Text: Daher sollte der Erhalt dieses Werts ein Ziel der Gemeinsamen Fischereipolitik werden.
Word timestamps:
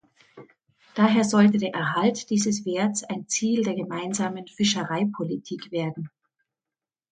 Daher 0.95 1.23
sollte 1.23 1.59
der 1.59 1.75
Erhalt 1.75 2.31
dieses 2.31 2.65
Werts 2.65 3.03
ein 3.03 3.27
Ziel 3.27 3.61
der 3.63 3.75
Gemeinsamen 3.75 4.47
Fischereipolitik 4.47 5.71
werden. 5.71 6.09